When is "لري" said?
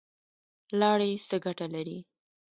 1.73-1.97